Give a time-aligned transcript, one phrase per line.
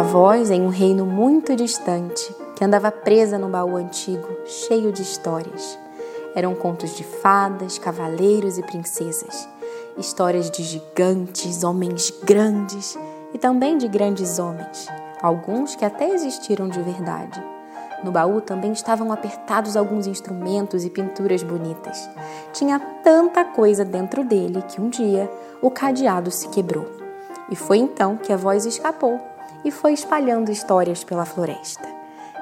[0.00, 5.02] uma voz em um reino muito distante que andava presa num baú antigo, cheio de
[5.02, 5.78] histórias.
[6.34, 9.46] Eram contos de fadas, cavaleiros e princesas,
[9.98, 12.98] histórias de gigantes, homens grandes
[13.34, 14.88] e também de grandes homens,
[15.20, 17.44] alguns que até existiram de verdade.
[18.02, 22.08] No baú também estavam apertados alguns instrumentos e pinturas bonitas.
[22.54, 25.30] Tinha tanta coisa dentro dele que um dia
[25.60, 26.86] o cadeado se quebrou.
[27.50, 29.29] E foi então que a voz escapou
[29.64, 31.88] e foi espalhando histórias pela floresta.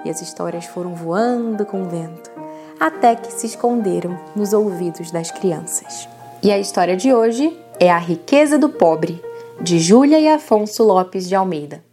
[0.04, 2.30] E as histórias foram voando com o vento,
[2.78, 6.08] até que se esconderam nos ouvidos das crianças.
[6.42, 9.20] E a história de hoje é A Riqueza do Pobre,
[9.60, 11.84] de Júlia e Afonso Lopes de Almeida.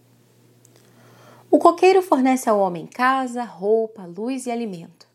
[1.49, 5.07] O coqueiro fornece ao homem casa, roupa, luz e alimento.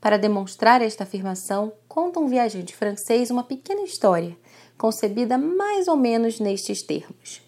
[0.00, 4.36] Para demonstrar esta afirmação, conta um viajante francês uma pequena história,
[4.78, 7.45] concebida mais ou menos nestes termos.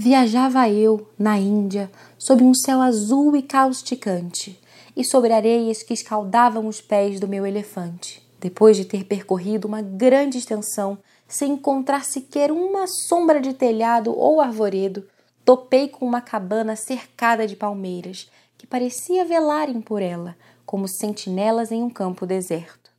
[0.00, 4.56] Viajava eu, na Índia, sob um céu azul e causticante,
[4.96, 8.22] e sobre areias que escaldavam os pés do meu elefante.
[8.38, 14.40] Depois de ter percorrido uma grande extensão, sem encontrar sequer uma sombra de telhado ou
[14.40, 15.04] arvoredo,
[15.44, 21.82] Topei com uma cabana cercada de palmeiras, que parecia velarem por ela, como sentinelas em
[21.82, 22.92] um campo deserto.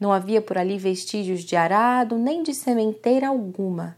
[0.00, 3.96] Não havia por ali vestígios de arado nem de sementeira alguma.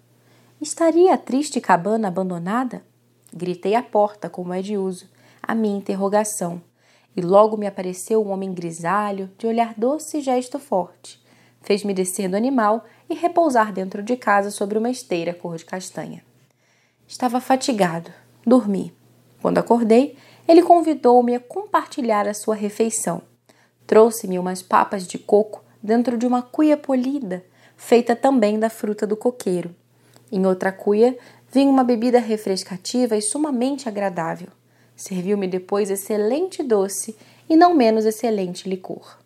[0.64, 2.82] Estaria a triste cabana abandonada?
[3.30, 5.06] Gritei à porta, como é de uso,
[5.42, 6.58] a minha interrogação,
[7.14, 11.22] e logo me apareceu um homem grisalho, de olhar doce e gesto forte.
[11.60, 16.24] Fez-me descer do animal e repousar dentro de casa sobre uma esteira cor de castanha.
[17.06, 18.10] Estava fatigado,
[18.42, 18.90] dormi.
[19.42, 20.16] Quando acordei,
[20.48, 23.20] ele convidou-me a compartilhar a sua refeição.
[23.86, 27.44] Trouxe-me umas papas de coco dentro de uma cuia polida,
[27.76, 29.76] feita também da fruta do coqueiro.
[30.34, 31.16] Em outra cuia
[31.48, 34.48] vinha uma bebida refrescativa e sumamente agradável.
[34.96, 37.16] Serviu-me depois excelente doce
[37.48, 39.16] e não menos excelente licor.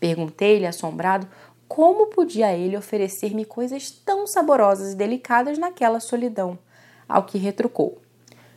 [0.00, 1.28] Perguntei-lhe, assombrado,
[1.68, 6.58] como podia ele oferecer-me coisas tão saborosas e delicadas naquela solidão
[7.08, 7.98] ao que retrucou: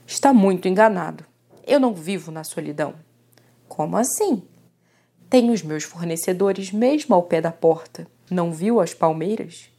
[0.07, 1.23] Está muito enganado.
[1.63, 2.95] Eu não vivo na solidão.
[3.67, 4.41] Como assim?
[5.29, 8.07] Tenho os meus fornecedores mesmo ao pé da porta.
[8.31, 9.71] Não viu as palmeiras?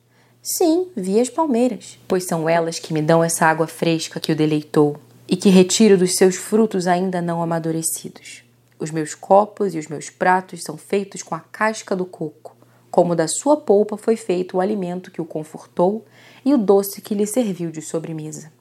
[0.47, 4.37] Sim, vi as palmeiras, pois são elas que me dão essa água fresca que o
[4.37, 8.45] deleitou e que retiro dos seus frutos ainda não amadurecidos.
[8.79, 12.55] Os meus copos e os meus pratos são feitos com a casca do coco,
[12.91, 16.05] como da sua polpa foi feito o alimento que o confortou
[16.45, 18.53] e o doce que lhe serviu de sobremesa.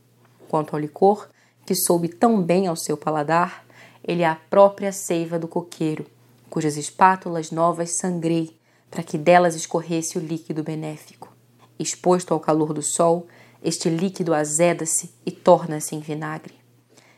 [0.48, 1.28] Quanto ao licor,
[1.66, 3.66] que soube tão bem ao seu paladar,
[4.08, 6.06] ele é a própria seiva do coqueiro,
[6.50, 8.56] cujas espátulas novas sangrei,
[8.90, 11.33] para que delas escorresse o líquido benéfico.
[11.80, 13.28] Exposto ao calor do sol,
[13.64, 16.54] este líquido azeda-se e torna-se em vinagre.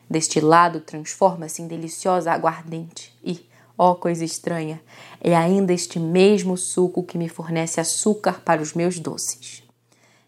[0.09, 4.81] Destilado, transforma-se em deliciosa aguardente e, ó coisa estranha,
[5.19, 9.63] é ainda este mesmo suco que me fornece açúcar para os meus doces.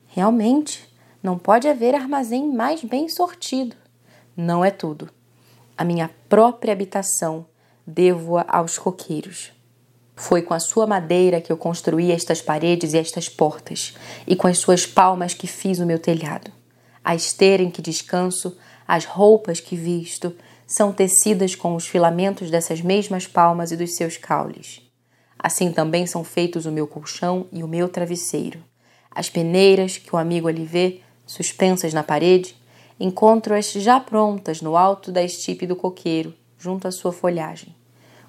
[0.08, 0.88] Realmente,
[1.22, 3.76] não pode haver armazém mais bem sortido.
[4.36, 5.10] Não é tudo.
[5.78, 7.46] A minha própria habitação
[7.86, 9.52] devo-a aos coqueiros.
[10.20, 13.94] Foi com a sua madeira que eu construí estas paredes e estas portas,
[14.26, 16.52] e com as suas palmas que fiz o meu telhado.
[17.06, 18.58] A esteira em que descanso,
[18.88, 20.36] as roupas que visto,
[20.66, 24.82] são tecidas com os filamentos dessas mesmas palmas e dos seus caules.
[25.38, 28.60] Assim também são feitos o meu colchão e o meu travesseiro.
[29.12, 32.56] As peneiras que o amigo ali vê suspensas na parede,
[33.00, 37.77] encontro-as já prontas no alto da estipe do coqueiro, junto à sua folhagem.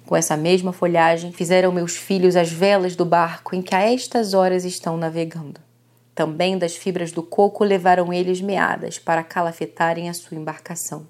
[0.09, 4.33] Com essa mesma folhagem fizeram meus filhos as velas do barco em que a estas
[4.33, 5.61] horas estão navegando.
[6.15, 11.07] Também das fibras do coco levaram eles meadas para calafetarem a sua embarcação.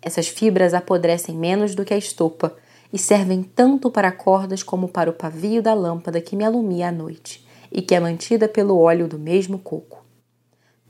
[0.00, 2.56] Essas fibras apodrecem menos do que a estopa
[2.92, 6.92] e servem tanto para cordas como para o pavio da lâmpada que me alumia à
[6.92, 10.06] noite e que é mantida pelo óleo do mesmo coco.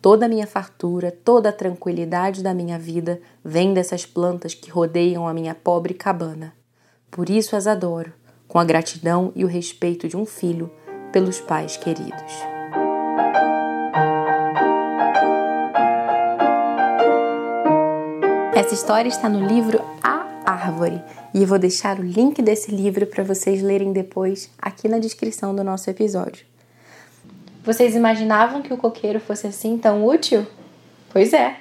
[0.03, 5.27] Toda a minha fartura, toda a tranquilidade da minha vida vem dessas plantas que rodeiam
[5.27, 6.58] a minha pobre cabana.
[7.11, 8.13] Por isso as adoro,
[8.47, 10.71] com a gratidão e o respeito de um filho
[11.13, 12.33] pelos pais queridos.
[18.55, 21.01] Essa história está no livro A Árvore
[21.33, 25.63] e vou deixar o link desse livro para vocês lerem depois aqui na descrição do
[25.63, 26.45] nosso episódio.
[27.65, 30.47] Vocês imaginavam que o coqueiro fosse assim tão útil?
[31.11, 31.57] Pois é.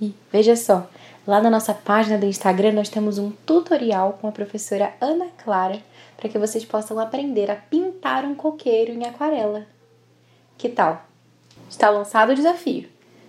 [0.00, 0.88] E veja só,
[1.26, 5.80] lá na nossa página do Instagram nós temos um tutorial com a professora Ana Clara
[6.16, 9.66] para que vocês possam aprender a pintar um coqueiro em aquarela.
[10.56, 11.04] Que tal?
[11.68, 12.88] Está lançado o desafio.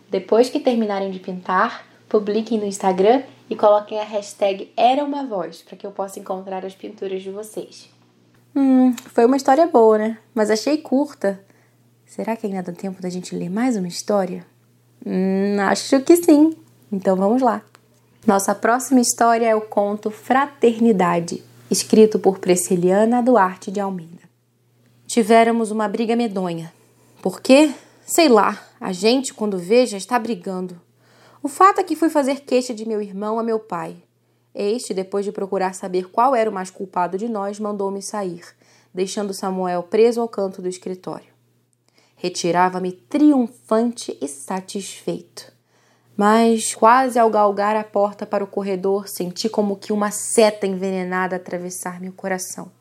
[0.10, 5.62] Depois que terminarem de pintar, publiquem no Instagram e coloquem a hashtag Era uma Voz
[5.62, 7.90] para que eu possa encontrar as pinturas de vocês.
[8.56, 10.18] Hum, foi uma história boa, né?
[10.34, 11.44] Mas achei curta.
[12.06, 14.46] Será que ainda dá tempo da gente ler mais uma história?
[15.06, 16.56] Hum, acho que sim.
[16.92, 17.62] Então vamos lá.
[18.26, 24.24] Nossa próxima história é o conto Fraternidade, escrito por Prisciliana Duarte de Almeida.
[25.06, 26.74] Tivéramos uma briga medonha.
[27.22, 27.72] Por quê?
[28.04, 30.82] Sei lá, a gente, quando vê, já está brigando.
[31.44, 33.96] O fato é que fui fazer queixa de meu irmão a meu pai.
[34.56, 38.44] Este, depois de procurar saber qual era o mais culpado de nós, mandou-me sair,
[38.92, 41.30] deixando Samuel preso ao canto do escritório.
[42.16, 45.55] Retirava-me triunfante e satisfeito.
[46.18, 51.36] Mas, quase ao galgar a porta para o corredor, senti como que uma seta envenenada
[51.36, 52.72] atravessar meu coração.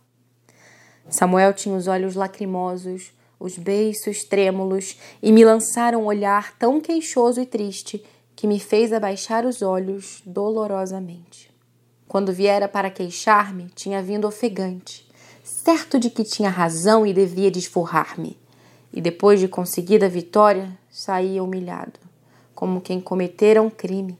[1.08, 7.40] Samuel tinha os olhos lacrimosos, os beiços trêmulos e me lançaram um olhar tão queixoso
[7.40, 8.04] e triste
[8.36, 11.52] que me fez abaixar os olhos dolorosamente.
[12.06, 15.08] Quando viera para queixar-me, tinha vindo ofegante,
[15.42, 18.38] certo de que tinha razão e devia desforrar-me.
[18.92, 21.98] E depois de conseguida a vitória, saía humilhado,
[22.54, 24.18] como quem cometera um crime.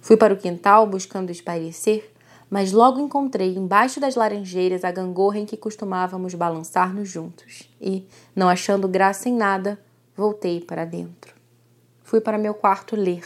[0.00, 2.10] Fui para o quintal buscando espairecer
[2.50, 8.48] mas logo encontrei embaixo das laranjeiras a gangorra em que costumávamos balançar-nos juntos e, não
[8.48, 9.78] achando graça em nada,
[10.16, 11.34] voltei para dentro.
[12.04, 13.24] Fui para meu quarto ler.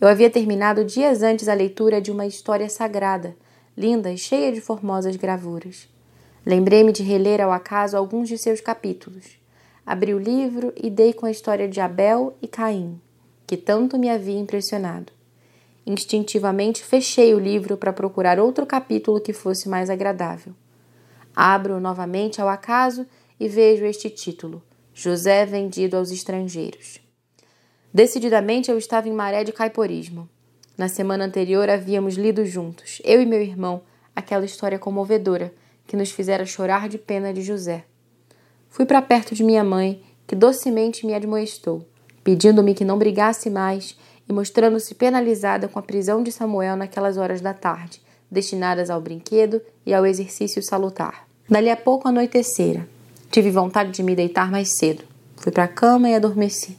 [0.00, 3.36] Eu havia terminado dias antes a leitura de uma história sagrada,
[3.76, 5.88] linda e cheia de formosas gravuras.
[6.44, 9.38] Lembrei-me de reler ao acaso alguns de seus capítulos.
[9.86, 13.00] Abri o livro e dei com a história de Abel e Caim,
[13.46, 15.12] que tanto me havia impressionado.
[15.86, 20.52] Instintivamente fechei o livro para procurar outro capítulo que fosse mais agradável.
[21.34, 23.06] Abro novamente ao acaso
[23.38, 24.62] e vejo este título:
[24.92, 26.98] José vendido aos estrangeiros.
[27.94, 30.28] Decididamente eu estava em maré de caiporismo.
[30.76, 33.82] Na semana anterior havíamos lido juntos, eu e meu irmão,
[34.14, 35.54] aquela história comovedora
[35.86, 37.84] que nos fizera chorar de pena de José.
[38.68, 41.86] Fui para perto de minha mãe, que docemente me admoestou,
[42.26, 43.96] pedindo-me que não brigasse mais
[44.28, 49.62] e mostrando-se penalizada com a prisão de Samuel naquelas horas da tarde, destinadas ao brinquedo
[49.86, 51.24] e ao exercício salutar.
[51.48, 52.88] Dali a pouco anoitecera.
[53.30, 55.04] Tive vontade de me deitar mais cedo.
[55.36, 56.76] Fui para a cama e adormeci.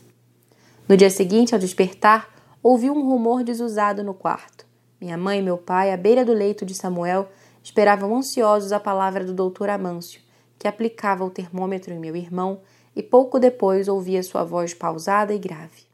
[0.85, 2.27] No dia seguinte, ao despertar,
[2.61, 4.65] ouvi um rumor desusado no quarto.
[5.00, 7.29] Minha mãe e meu pai, à beira do leito de Samuel,
[7.63, 10.19] esperavam ansiosos a palavra do doutor Amâncio,
[10.59, 12.59] que aplicava o termômetro em meu irmão,
[12.97, 15.88] e pouco depois ouvia sua voz pausada e grave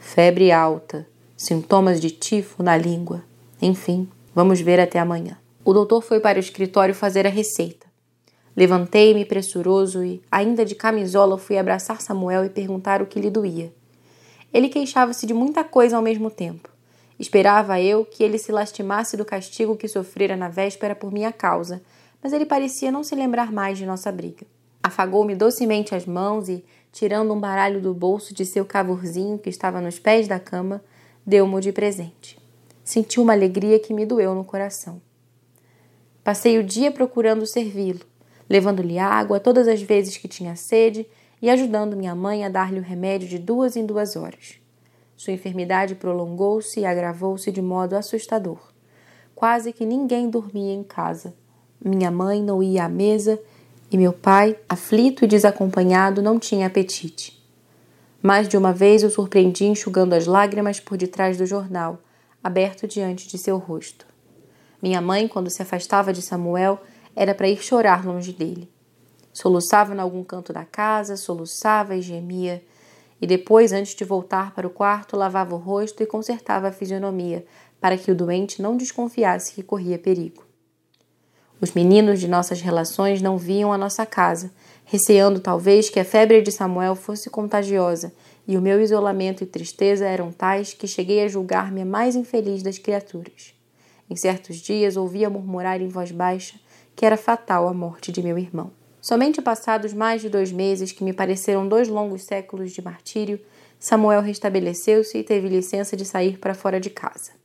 [0.00, 1.06] febre alta,
[1.36, 3.22] sintomas de tifo na língua.
[3.60, 5.38] Enfim, vamos ver até amanhã.
[5.62, 7.86] O doutor foi para o escritório fazer a receita.
[8.56, 13.72] Levantei-me pressuroso e, ainda de camisola, fui abraçar Samuel e perguntar o que lhe doía.
[14.52, 16.70] Ele queixava-se de muita coisa ao mesmo tempo.
[17.18, 21.82] Esperava eu que ele se lastimasse do castigo que sofrera na véspera por minha causa,
[22.22, 24.46] mas ele parecia não se lembrar mais de nossa briga.
[24.82, 29.80] Afagou-me docemente as mãos e, tirando um baralho do bolso de seu cavurzinho que estava
[29.80, 30.82] nos pés da cama,
[31.26, 32.38] deu-mo de presente.
[32.82, 35.00] Senti uma alegria que me doeu no coração.
[36.24, 38.00] Passei o dia procurando servi-lo,
[38.48, 41.06] levando-lhe água todas as vezes que tinha sede
[41.40, 44.60] e ajudando minha mãe a dar-lhe o remédio de duas em duas horas.
[45.16, 48.58] Sua enfermidade prolongou-se e agravou-se de modo assustador.
[49.34, 51.34] Quase que ninguém dormia em casa.
[51.82, 53.40] Minha mãe não ia à mesa
[53.90, 57.42] e meu pai, aflito e desacompanhado, não tinha apetite.
[58.22, 61.98] Mais de uma vez o surpreendi enxugando as lágrimas por detrás do jornal,
[62.42, 64.06] aberto diante de seu rosto.
[64.80, 66.80] Minha mãe, quando se afastava de Samuel,
[67.16, 68.70] era para ir chorar longe dele.
[69.32, 72.62] Soluçava em algum canto da casa, soluçava e gemia,
[73.20, 77.44] e depois, antes de voltar para o quarto, lavava o rosto e consertava a fisionomia,
[77.80, 80.49] para que o doente não desconfiasse que corria perigo.
[81.60, 84.50] Os meninos de nossas relações não viam a nossa casa,
[84.84, 88.12] receando talvez que a febre de Samuel fosse contagiosa,
[88.48, 92.62] e o meu isolamento e tristeza eram tais que cheguei a julgar-me a mais infeliz
[92.62, 93.54] das criaturas.
[94.08, 96.58] Em certos dias ouvia murmurar em voz baixa
[96.96, 98.70] que era fatal a morte de meu irmão.
[99.00, 103.40] Somente passados mais de dois meses, que me pareceram dois longos séculos de martírio,
[103.78, 107.39] Samuel restabeleceu-se e teve licença de sair para fora de casa.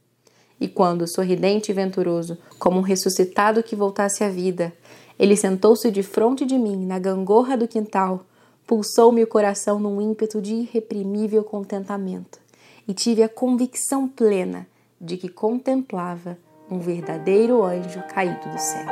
[0.59, 4.73] E quando, sorridente e venturoso, como um ressuscitado que voltasse à vida,
[5.19, 8.25] ele sentou-se de frente de mim, na gangorra do quintal,
[8.65, 12.39] pulsou-me o coração num ímpeto de irreprimível contentamento,
[12.87, 14.67] e tive a convicção plena
[14.99, 16.37] de que contemplava
[16.69, 18.87] um verdadeiro anjo caído do céu.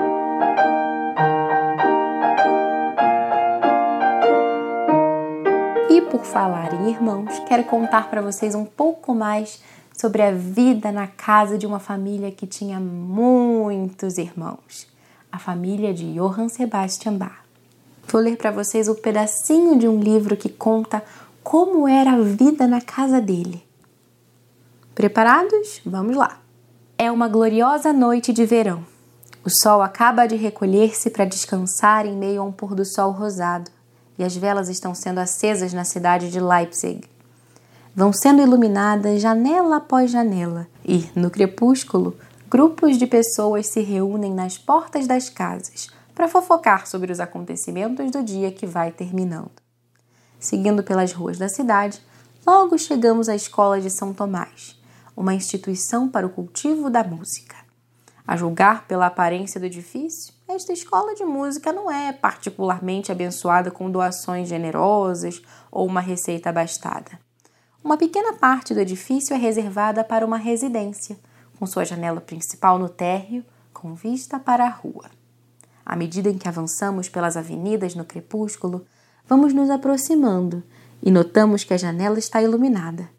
[5.89, 9.62] E por falar em irmãos, quero contar para vocês um pouco mais
[10.03, 14.86] sobre a vida na casa de uma família que tinha muitos irmãos,
[15.31, 17.39] a família de Johann Sebastian Bach.
[18.10, 21.01] Vou ler para vocês um pedacinho de um livro que conta
[21.41, 23.63] como era a vida na casa dele.
[24.93, 25.79] Preparados?
[25.86, 26.38] Vamos lá!
[26.98, 28.86] É uma gloriosa noite de verão.
[29.41, 33.72] O sol acaba de recolher-se para descansar em meio a um pôr do sol rosado,
[34.19, 37.12] e as velas estão sendo acesas na cidade de Leipzig.
[37.95, 42.17] Vão sendo iluminadas janela após janela, e, no crepúsculo,
[42.50, 48.23] grupos de pessoas se reúnem nas portas das casas para fofocar sobre os acontecimentos do
[48.23, 49.51] dia que vai terminando.
[50.39, 52.01] Seguindo pelas ruas da cidade,
[52.43, 54.75] logo chegamos à escola de São Tomás,
[55.15, 57.57] uma instituição para o cultivo da música.
[58.25, 63.91] A julgar pela aparência do edifício, esta escola de música não é particularmente abençoada com
[63.91, 67.19] doações generosas ou uma receita abastada.
[67.84, 71.18] Uma pequena parte do edifício é reservada para uma residência,
[71.60, 75.12] com sua janela principal no térreo, com vista para a rua.
[75.86, 78.86] À medida em que avançamos pelas avenidas no crepúsculo,
[79.28, 80.63] vamos nos aproximando
[81.02, 83.10] e notamos que a janela está iluminada.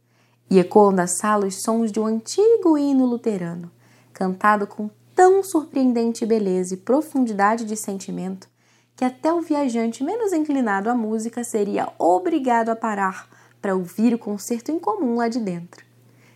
[0.49, 3.71] E ecoam da sala os sons de um antigo hino luterano,
[4.15, 8.49] cantado com tão surpreendente beleza e profundidade de sentimento
[8.97, 13.29] que até o viajante menos inclinado à música seria obrigado a parar
[13.65, 15.83] para ouvir o concerto em comum lá de dentro.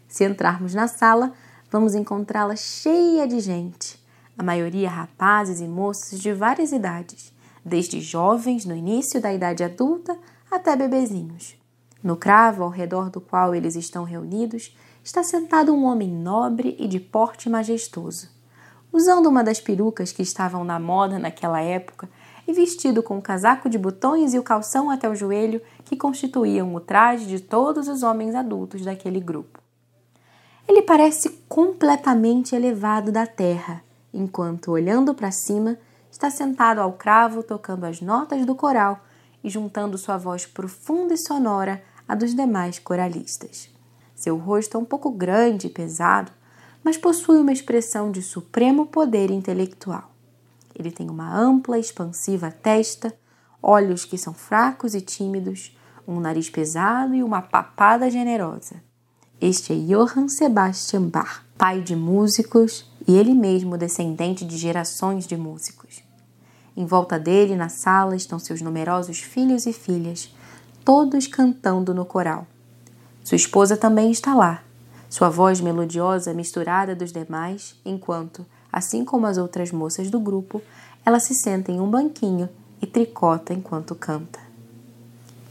[0.09, 1.35] Se entrarmos na sala,
[1.71, 4.03] vamos encontrá-la cheia de gente,
[4.39, 7.31] a maioria rapazes e moças de várias idades,
[7.63, 10.17] desde jovens no início da idade adulta
[10.51, 11.55] até bebezinhos.
[12.03, 16.89] No cravo ao redor do qual eles estão reunidos está sentado um homem nobre e
[16.89, 18.31] de porte majestoso.
[18.91, 22.09] Usando uma das perucas que estavam na moda naquela época
[22.47, 26.75] e vestido com o casaco de botões e o calção até o joelho que constituíam
[26.75, 29.59] o traje de todos os homens adultos daquele grupo.
[30.69, 35.79] Ele parece completamente elevado da terra, enquanto, olhando para cima,
[36.11, 39.01] está sentado ao cravo tocando as notas do coral
[39.43, 43.71] e juntando sua voz profunda e sonora à dos demais coralistas.
[44.15, 46.31] Seu rosto é um pouco grande e pesado,
[46.85, 50.11] mas possui uma expressão de supremo poder intelectual.
[50.79, 53.15] Ele tem uma ampla expansiva testa,
[53.63, 55.77] olhos que são fracos e tímidos,
[56.09, 58.77] um nariz pesado e uma papada generosa.
[59.39, 65.37] Este é Johann Sebastian Bach, pai de músicos e ele mesmo descendente de gerações de
[65.37, 66.03] músicos.
[66.75, 70.35] Em volta dele, na sala, estão seus numerosos filhos e filhas,
[70.83, 72.47] todos cantando no coral.
[73.23, 74.63] Sua esposa também está lá,
[75.11, 80.63] sua voz melodiosa misturada dos demais, enquanto, assim como as outras moças do grupo,
[81.05, 82.49] ela se senta em um banquinho
[82.81, 84.48] e tricota enquanto canta.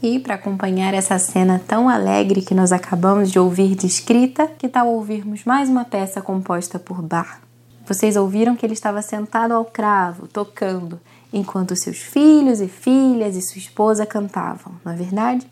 [0.00, 4.86] E para acompanhar essa cena tão alegre que nós acabamos de ouvir descrita, que tal
[4.86, 7.40] ouvirmos mais uma peça composta por Bach?
[7.84, 11.00] Vocês ouviram que ele estava sentado ao cravo, tocando,
[11.32, 15.50] enquanto seus filhos e filhas e sua esposa cantavam, não é verdade?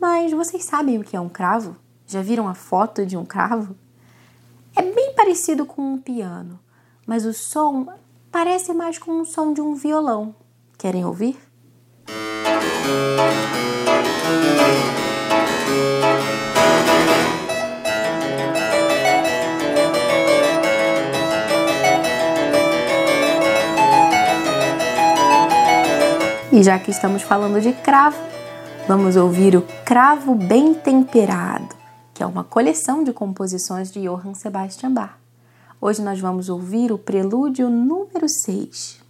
[0.00, 1.74] Mas vocês sabem o que é um cravo?
[2.06, 3.74] Já viram a foto de um cravo?
[4.76, 6.60] É bem parecido com um piano,
[7.04, 7.88] mas o som
[8.30, 10.36] parece mais com o som de um violão.
[10.78, 11.36] Querem ouvir?
[26.58, 28.18] E já que estamos falando de cravo,
[28.88, 31.68] vamos ouvir o Cravo Bem Temperado,
[32.12, 35.12] que é uma coleção de composições de Johann Sebastian Bach.
[35.80, 39.07] Hoje nós vamos ouvir o prelúdio número 6.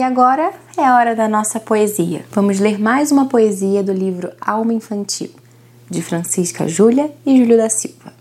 [0.00, 2.24] E agora é a hora da nossa poesia.
[2.30, 5.30] Vamos ler mais uma poesia do livro Alma Infantil,
[5.90, 8.14] de Francisca Júlia e Júlio da Silva.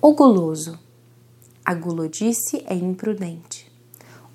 [0.00, 0.78] O guloso.
[1.64, 3.68] A gulodice é imprudente.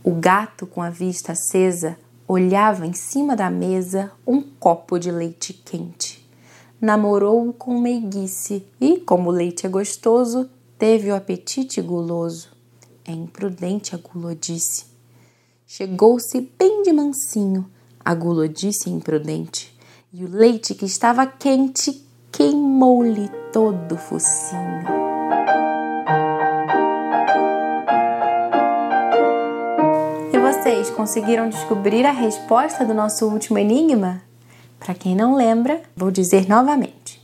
[0.03, 1.97] O gato, com a vista acesa,
[2.27, 6.29] olhava em cima da mesa um copo de leite quente.
[6.81, 12.49] Namorou com meiguice e, como o leite é gostoso, teve o apetite guloso.
[13.05, 14.88] É imprudente a gulodice.
[15.71, 17.69] Chegou-se bem de mansinho,
[18.03, 19.71] a gulodice imprudente,
[20.11, 24.83] e o leite que estava quente queimou-lhe todo o focinho.
[30.33, 34.23] E vocês conseguiram descobrir a resposta do nosso último enigma?
[34.79, 37.21] Para quem não lembra, vou dizer novamente.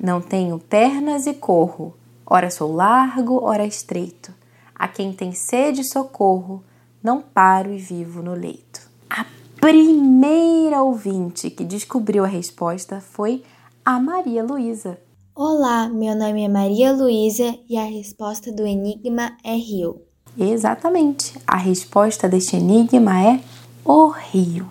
[0.00, 1.92] Não tenho pernas e corro,
[2.24, 4.32] ora sou largo, ora estreito.
[4.72, 6.62] A quem tem sede, socorro,
[7.04, 8.80] não paro e vivo no leito.
[9.10, 9.26] A
[9.60, 13.44] primeira ouvinte que descobriu a resposta foi
[13.84, 14.98] a Maria Luísa.
[15.34, 20.00] Olá, meu nome é Maria Luísa e a resposta do enigma é rio.
[20.38, 23.40] Exatamente, a resposta deste enigma é
[23.84, 24.66] o rio.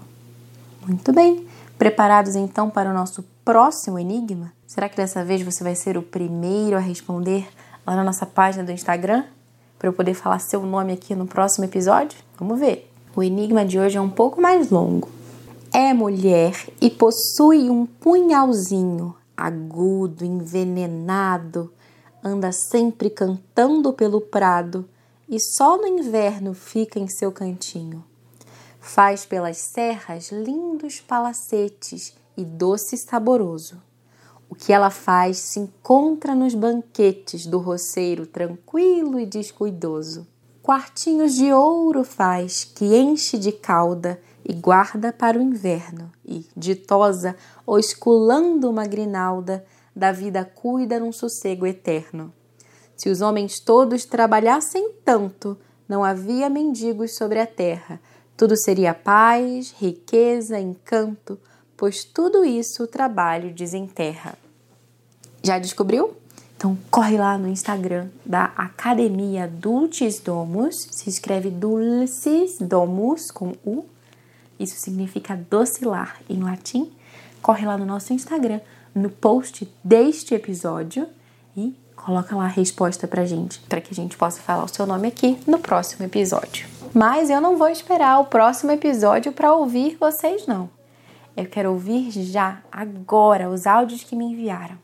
[0.88, 1.46] Muito bem,
[1.78, 4.52] preparados então para o nosso próximo enigma?
[4.66, 7.48] Será que dessa vez você vai ser o primeiro a responder
[7.86, 9.24] lá na nossa página do Instagram?
[9.84, 12.18] Para eu poder falar seu nome aqui no próximo episódio?
[12.40, 12.90] Vamos ver.
[13.14, 15.10] O enigma de hoje é um pouco mais longo.
[15.74, 21.70] É mulher e possui um punhalzinho agudo, envenenado,
[22.24, 24.88] anda sempre cantando pelo prado
[25.28, 28.06] e só no inverno fica em seu cantinho.
[28.80, 33.82] Faz pelas serras lindos palacetes e doce saboroso.
[34.54, 40.28] O que ela faz se encontra nos banquetes do roceiro tranquilo e descuidoso.
[40.62, 47.36] Quartinhos de ouro faz, que enche de cauda e guarda para o inverno, e, ditosa,
[47.66, 52.32] osculando uma grinalda, da vida cuida num sossego eterno.
[52.96, 55.58] Se os homens todos trabalhassem tanto,
[55.90, 58.00] não havia mendigos sobre a terra,
[58.38, 61.40] tudo seria paz, riqueza, encanto,
[61.76, 64.43] pois tudo isso o trabalho desenterra.
[65.44, 66.16] Já descobriu?
[66.56, 73.84] Então corre lá no Instagram da Academia Dulcis Domus, se escreve Dulcis Domus com U,
[74.58, 76.90] isso significa docilar em latim.
[77.42, 78.62] Corre lá no nosso Instagram,
[78.96, 81.06] no post deste episódio
[81.58, 84.86] e coloca lá a resposta pra gente, para que a gente possa falar o seu
[84.86, 86.66] nome aqui no próximo episódio.
[86.94, 90.70] Mas eu não vou esperar o próximo episódio para ouvir vocês não.
[91.36, 94.78] Eu quero ouvir já, agora, os áudios que me enviaram.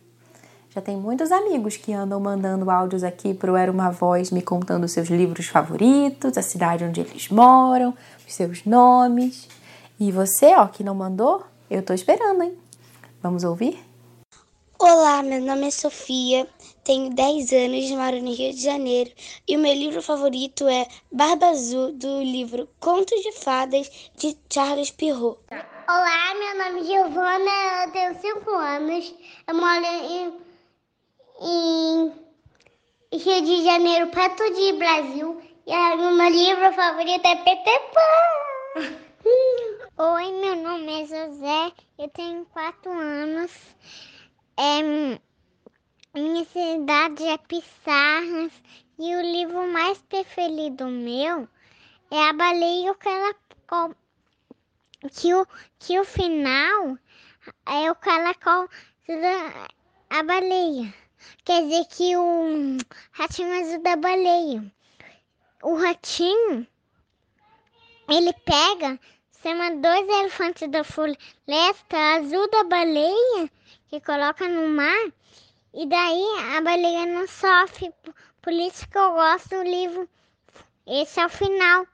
[0.71, 4.87] Já tem muitos amigos que andam mandando áudios aqui pro Era Uma Voz, me contando
[4.87, 9.47] seus livros favoritos, a cidade onde eles moram, os seus nomes.
[9.99, 12.55] E você, ó, que não mandou, eu tô esperando, hein?
[13.19, 13.83] Vamos ouvir?
[14.77, 16.47] Olá, meu nome é Sofia,
[16.83, 19.11] tenho 10 anos, moro no Rio de Janeiro
[19.47, 24.91] e o meu livro favorito é Barba Azul, do livro Contos de Fadas, de Charles
[24.91, 25.39] Perrault.
[25.49, 29.15] Olá, meu nome é Giovana, eu tenho 5 anos,
[29.47, 30.31] eu moro em,
[31.41, 32.11] em
[33.13, 38.99] Rio de Janeiro, perto de Brasil, e o meu livro favorito é Peter Pan.
[40.15, 43.51] Oi, meu nome é José, eu tenho 4 anos.
[44.57, 44.81] É,
[46.13, 48.51] minha cidade é Pissarras
[48.97, 51.47] e o livro mais preferido meu
[52.11, 53.95] é A Baleia e o Caracol.
[55.13, 55.47] Que o,
[55.79, 56.97] que o final
[57.65, 58.67] é o caracol
[60.09, 60.93] a baleia.
[61.43, 62.77] Quer dizer que o
[63.11, 64.63] ratinho azul da baleia.
[65.61, 66.65] O ratinho,
[68.07, 68.99] ele pega,
[69.41, 73.51] chama dois elefantes da floresta azul da baleia,
[73.89, 75.11] que coloca no mar,
[75.73, 77.93] e daí a baleia não sofre.
[78.41, 80.09] Por isso que eu gosto do livro.
[80.87, 81.85] Esse é o final.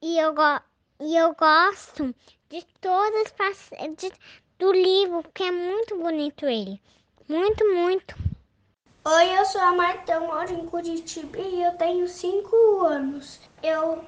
[0.00, 0.60] E eu, go
[1.00, 2.14] e eu gosto
[2.48, 3.32] de todas
[3.96, 4.12] de,
[4.58, 6.80] do livro, porque é muito bonito ele.
[7.28, 8.14] Muito, muito.
[9.06, 13.38] Oi, eu sou a Marta, moro em Curitiba e eu tenho 5 anos.
[13.62, 14.02] Eu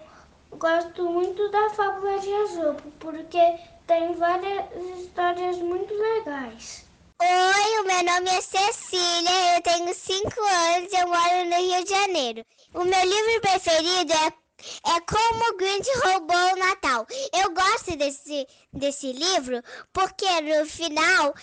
[0.52, 4.64] gosto muito da Fábula de Azopo, porque tem várias
[4.98, 6.86] histórias muito legais.
[7.20, 11.84] Oi, o meu nome é Cecília, eu tenho 5 anos e eu moro no Rio
[11.84, 12.42] de Janeiro.
[12.72, 17.06] O meu livro preferido é, é Como o Grinch Roubou o Natal.
[17.34, 21.34] Eu gosto desse, desse livro porque no final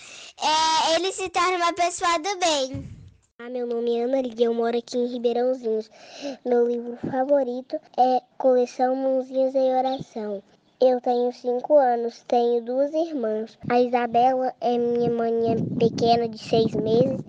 [0.42, 2.93] é, ele se torna uma pessoa do bem.
[3.52, 5.92] Meu nome é Ana Lídia, eu moro aqui em Ribeirãozinhos.
[6.46, 10.42] Meu livro favorito é Coleção Mãozinhas em Oração.
[10.80, 13.58] Eu tenho cinco anos, tenho duas irmãs.
[13.70, 17.20] A Isabela é minha maninha pequena de seis meses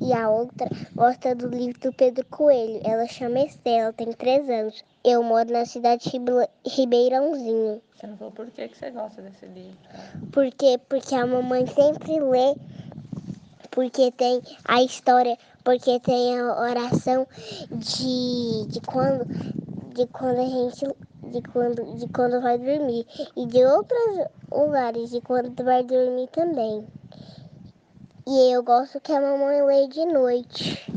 [0.00, 2.80] e a outra gosta do livro do Pedro Coelho.
[2.84, 4.84] Ela chama Estela, tem três anos.
[5.02, 6.20] Eu moro na cidade de
[6.66, 7.80] Ribeirãozinho.
[7.94, 9.78] Você não falou por que, que você gosta desse livro?
[10.32, 12.54] Porque, porque a mamãe sempre lê,
[13.70, 17.26] porque tem a história, porque tem a oração
[17.70, 19.24] de, de quando
[19.94, 20.86] de quando a gente
[21.30, 26.84] de quando de quando vai dormir e de outros lugares de quando vai dormir também.
[28.26, 30.94] E eu gosto que a mamãe lê de noite.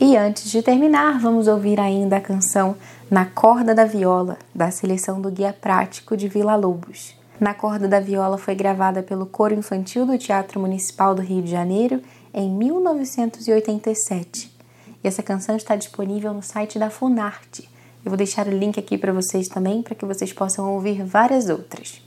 [0.00, 2.76] E antes de terminar, vamos ouvir ainda a canção
[3.10, 7.14] Na Corda da Viola, da seleção do Guia Prático de Vila Lobos.
[7.40, 11.50] Na Corda da Viola foi gravada pelo Coro Infantil do Teatro Municipal do Rio de
[11.50, 14.56] Janeiro em 1987.
[15.02, 17.68] E essa canção está disponível no site da Funarte.
[18.04, 21.48] Eu vou deixar o link aqui para vocês também, para que vocês possam ouvir várias
[21.48, 22.00] outras.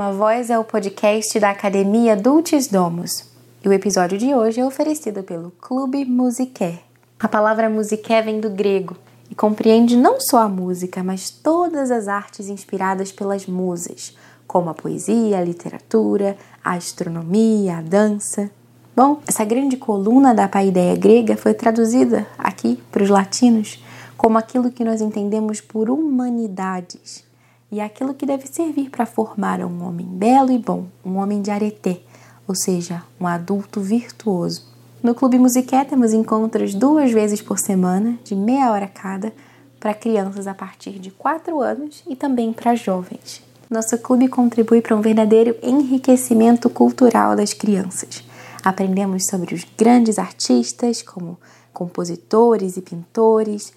[0.00, 3.22] Uma Voz é o podcast da Academia Dulcis Domus.
[3.62, 6.78] E o episódio de hoje é oferecido pelo Clube Musiqué.
[7.18, 8.96] A palavra musiqué vem do grego
[9.28, 14.74] e compreende não só a música, mas todas as artes inspiradas pelas musas, como a
[14.74, 16.34] poesia, a literatura,
[16.64, 18.50] a astronomia, a dança.
[18.96, 23.84] Bom, essa grande coluna da paideia grega foi traduzida aqui para os latinos
[24.16, 27.28] como aquilo que nós entendemos por humanidades
[27.70, 31.40] e é aquilo que deve servir para formar um homem belo e bom, um homem
[31.40, 32.00] de areté,
[32.46, 34.68] ou seja, um adulto virtuoso.
[35.02, 39.32] No Clube Musiqué temos encontros duas vezes por semana, de meia hora cada,
[39.78, 43.42] para crianças a partir de 4 anos e também para jovens.
[43.70, 48.22] Nosso clube contribui para um verdadeiro enriquecimento cultural das crianças.
[48.62, 51.38] Aprendemos sobre os grandes artistas, como
[51.72, 53.72] compositores e pintores,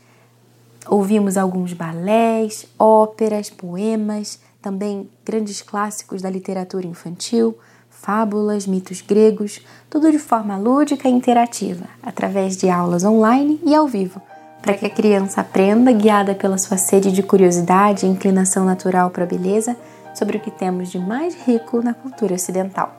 [0.87, 7.57] Ouvimos alguns balés, óperas, poemas, também grandes clássicos da literatura infantil,
[7.89, 13.87] fábulas, mitos gregos, tudo de forma lúdica e interativa, através de aulas online e ao
[13.87, 14.21] vivo,
[14.61, 19.23] para que a criança aprenda, guiada pela sua sede de curiosidade e inclinação natural para
[19.23, 19.77] a beleza,
[20.13, 22.93] sobre o que temos de mais rico na cultura ocidental.